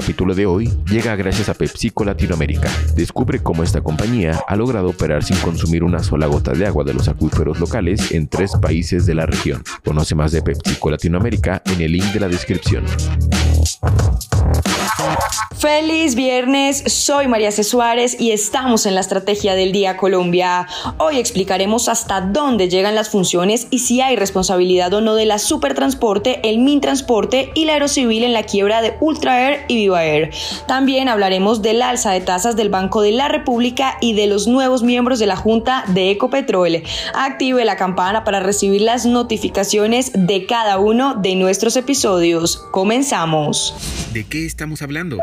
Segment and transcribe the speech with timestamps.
[0.00, 2.70] capítulo de hoy llega gracias a PepsiCo Latinoamérica.
[2.96, 6.94] Descubre cómo esta compañía ha logrado operar sin consumir una sola gota de agua de
[6.94, 9.62] los acuíferos locales en tres países de la región.
[9.84, 12.82] Conoce más de PepsiCo Latinoamérica en el link de la descripción.
[15.60, 17.64] Feliz viernes, soy María C.
[17.64, 20.66] Suárez y estamos en la Estrategia del Día Colombia.
[20.96, 25.38] Hoy explicaremos hasta dónde llegan las funciones y si hay responsabilidad o no de la
[25.38, 30.30] Supertransporte, el Mintransporte y la Aerocivil en la quiebra de Ultra Air y Viva Air.
[30.66, 34.82] También hablaremos del alza de tasas del Banco de la República y de los nuevos
[34.82, 36.82] miembros de la Junta de Ecopetrol.
[37.12, 42.56] Active la campana para recibir las notificaciones de cada uno de nuestros episodios.
[42.70, 43.74] Comenzamos.
[44.14, 45.18] ¿De qué estamos hablando?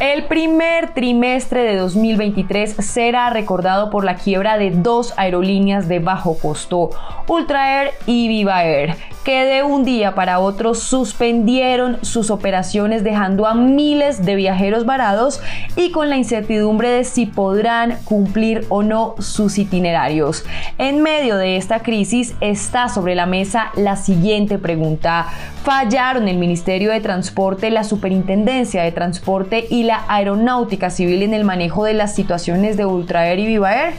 [0.00, 6.38] El primer trimestre de 2023 será recordado por la quiebra de dos aerolíneas de bajo
[6.38, 6.90] costo,
[7.26, 8.96] Ultra Air y Viva Air,
[9.28, 15.42] que de un día para otro suspendieron sus operaciones dejando a miles de viajeros varados
[15.76, 20.46] y con la incertidumbre de si podrán cumplir o no sus itinerarios.
[20.78, 25.26] En medio de esta crisis está sobre la mesa la siguiente pregunta.
[25.62, 31.44] ¿Fallaron el Ministerio de Transporte, la Superintendencia de Transporte y la Aeronáutica Civil en el
[31.44, 33.92] manejo de las situaciones de Ultra Air y Viva Air?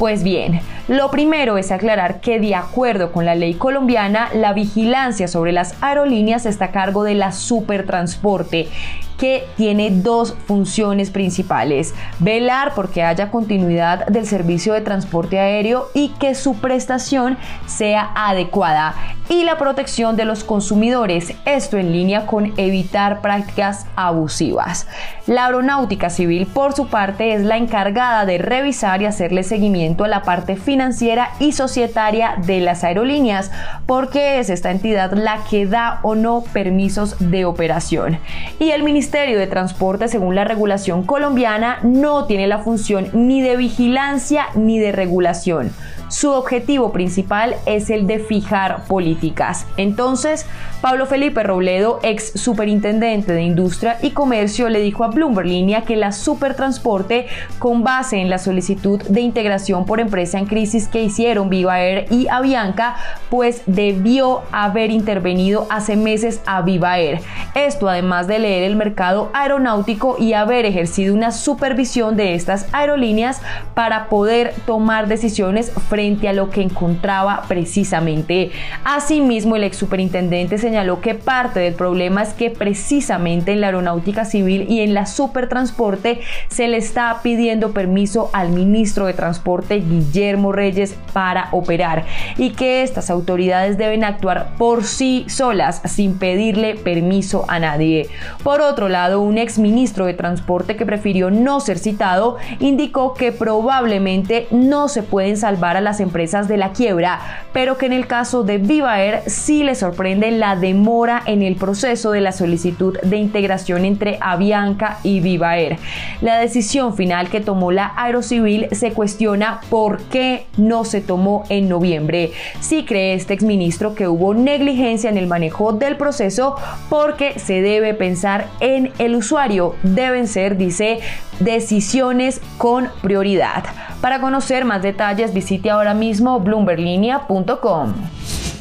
[0.00, 5.28] Pues bien, lo primero es aclarar que de acuerdo con la ley colombiana, la vigilancia
[5.28, 8.70] sobre las aerolíneas está a cargo de la Supertransporte
[9.18, 11.94] que tiene dos funciones principales.
[12.18, 18.94] Velar porque haya continuidad del servicio de transporte aéreo y que su prestación sea adecuada.
[19.32, 24.88] Y la protección de los consumidores, esto en línea con evitar prácticas abusivas.
[25.28, 30.08] La aeronáutica civil, por su parte, es la encargada de revisar y hacerle seguimiento a
[30.08, 33.52] la parte financiera y societaria de las aerolíneas,
[33.86, 38.18] porque es esta entidad la que da o no permisos de operación.
[38.58, 43.56] Y el Ministerio de Transporte, según la regulación colombiana, no tiene la función ni de
[43.56, 45.70] vigilancia ni de regulación.
[46.10, 49.64] Su objetivo principal es el de fijar políticas.
[49.76, 50.44] Entonces,
[50.80, 55.94] Pablo Felipe Robledo, ex superintendente de Industria y Comercio, le dijo a Bloomberg Línea que
[55.94, 57.28] la Supertransporte,
[57.60, 62.06] con base en la solicitud de integración por empresa en crisis que hicieron Viva Air
[62.10, 62.96] y Avianca,
[63.28, 67.20] pues debió haber intervenido hace meses a Viva Air.
[67.54, 73.40] Esto además de leer el mercado aeronáutico y haber ejercido una supervisión de estas aerolíneas
[73.74, 78.52] para poder tomar decisiones frente frente a lo que encontraba precisamente.
[78.84, 84.24] Asimismo, el ex superintendente señaló que parte del problema es que precisamente en la aeronáutica
[84.24, 90.52] civil y en la supertransporte se le está pidiendo permiso al ministro de Transporte Guillermo
[90.52, 92.06] Reyes para operar
[92.38, 98.08] y que estas autoridades deben actuar por sí solas sin pedirle permiso a nadie.
[98.42, 103.32] Por otro lado, un ex ministro de Transporte que prefirió no ser citado indicó que
[103.32, 107.18] probablemente no se pueden salvar a las empresas de la quiebra,
[107.52, 111.56] pero que en el caso de Viva Air sí le sorprende la demora en el
[111.56, 115.78] proceso de la solicitud de integración entre Avianca y Viva Air.
[116.20, 121.68] La decisión final que tomó la Aerocivil se cuestiona por qué no se tomó en
[121.68, 122.32] noviembre.
[122.60, 126.56] Sí cree este exministro que hubo negligencia en el manejo del proceso
[126.88, 129.74] porque se debe pensar en el usuario.
[129.82, 131.00] Deben ser, dice,
[131.40, 133.64] decisiones con prioridad.
[134.00, 137.94] Para conocer más detalles visite ahora mismo bloomberlinia.com.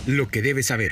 [0.07, 0.91] Lo que debes saber.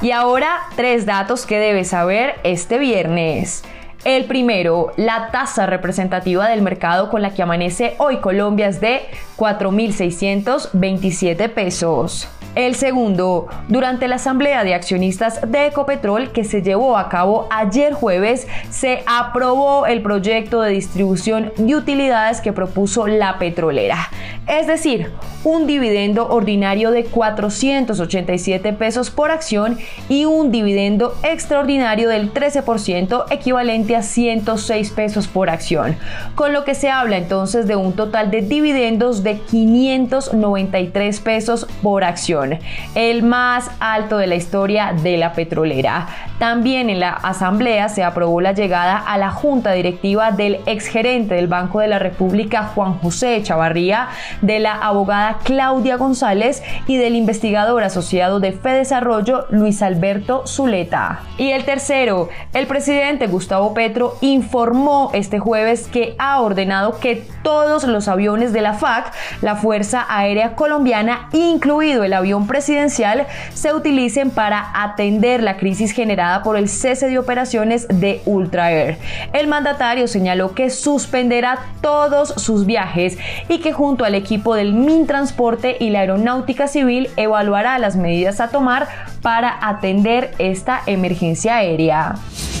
[0.00, 3.64] Y ahora tres datos que debes saber este viernes.
[4.04, 9.02] El primero, la tasa representativa del mercado con la que amanece hoy Colombia es de
[9.36, 12.28] 4.627 pesos.
[12.54, 17.94] El segundo, durante la asamblea de accionistas de Ecopetrol que se llevó a cabo ayer
[17.94, 24.10] jueves, se aprobó el proyecto de distribución de utilidades que propuso la petrolera.
[24.46, 25.10] Es decir,
[25.44, 33.96] un dividendo ordinario de 487 pesos por acción y un dividendo extraordinario del 13% equivalente
[33.96, 35.96] a 106 pesos por acción.
[36.34, 42.04] Con lo que se habla entonces de un total de dividendos de 593 pesos por
[42.04, 42.58] acción
[42.94, 46.06] el más alto de la historia de la petrolera.
[46.38, 51.46] También en la asamblea se aprobó la llegada a la junta directiva del exgerente del
[51.46, 54.08] Banco de la República Juan José Chavarría,
[54.40, 61.20] de la abogada Claudia González y del investigador asociado de Desarrollo Luis Alberto Zuleta.
[61.38, 67.84] Y el tercero, el presidente Gustavo Petro informó este jueves que ha ordenado que todos
[67.84, 74.30] los aviones de la FAC, la Fuerza Aérea Colombiana, incluido el avión presidencial se utilicen
[74.30, 78.98] para atender la crisis generada por el cese de operaciones de Ultra Air.
[79.32, 83.18] El mandatario señaló que suspenderá todos sus viajes
[83.48, 84.72] y que junto al equipo del
[85.22, 88.88] Mintransporte y la Aeronáutica Civil evaluará las medidas a tomar
[89.22, 92.16] para atender esta emergencia aérea.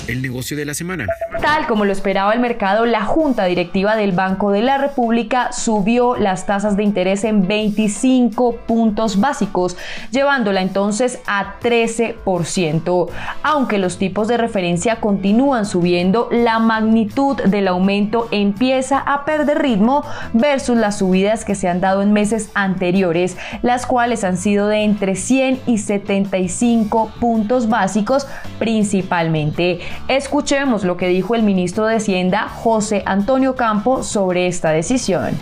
[0.08, 1.06] El negocio de la semana.
[1.40, 6.16] Tal como lo esperaba el mercado, la Junta Directiva del Banco de la República subió
[6.16, 9.76] las tasas de interés en 25 puntos básicos,
[10.10, 13.10] llevándola entonces a 13%.
[13.44, 20.04] Aunque los tipos de referencia continúan subiendo, la magnitud del aumento empieza a perder ritmo
[20.32, 24.82] versus las subidas que se han dado en meses anteriores, las cuales han sido de
[24.82, 28.26] entre 100 y 75 puntos básicos
[28.58, 29.80] principalmente.
[30.08, 35.38] Escuchemos lo que dijo el ministro de Hacienda, José Antonio Campo, sobre esta decisión.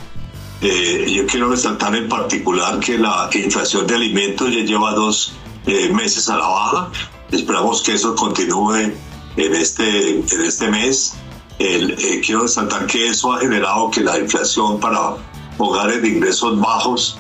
[0.63, 5.33] Eh, yo quiero resaltar en particular que la inflación de alimentos ya lleva dos
[5.67, 6.91] eh, meses a la baja.
[7.31, 8.93] Esperamos que eso continúe
[9.37, 11.15] en este, en este mes.
[11.59, 15.17] Eh, quiero resaltar que eso ha generado que la inflación para
[15.57, 17.19] hogares de ingresos bajos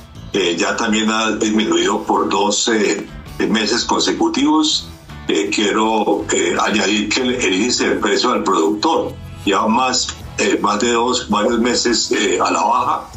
[0.56, 3.04] ya también ha disminuido por 12
[3.48, 4.88] meses consecutivos
[5.28, 9.12] eh, quiero eh, añadir que el, índice de precio al productor
[9.46, 10.08] ya más,
[10.38, 12.12] eh, más de dos, varios meses
[12.44, 13.10] a la baja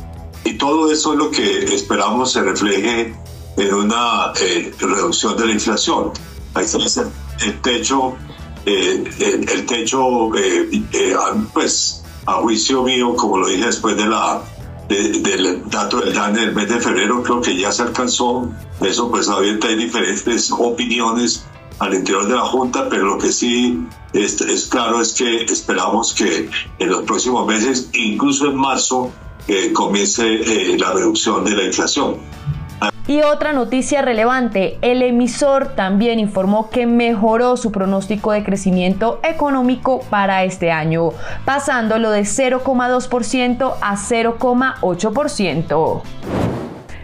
[0.44, 3.16] y todo eso es lo que esperamos se refleje
[3.58, 6.12] en una reducción de la inflación.
[6.54, 6.78] Ahí está
[7.46, 8.16] el techo,
[8.66, 10.30] el, techo,
[11.54, 14.42] pues a juicio mío, como lo dije después de la
[14.88, 18.50] del dato del DANE del mes de febrero, creo que ya se alcanzó.
[18.82, 21.46] Eso pues obviamente hay diferentes opiniones
[21.80, 26.50] al interior de la Junta, pero lo que sí es, claro es que esperamos que
[26.80, 29.12] en los próximos meses, incluso en marzo,
[29.48, 32.18] eh, comience eh, la reducción de la inflación.
[33.06, 40.00] Y otra noticia relevante, el emisor también informó que mejoró su pronóstico de crecimiento económico
[40.10, 41.10] para este año,
[41.44, 46.02] pasándolo de 0,2% a 0,8%.